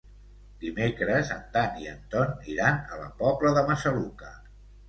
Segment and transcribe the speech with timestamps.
[0.63, 4.35] Dimecres en Dan i en Ton iran a la Pobla de Massaluca.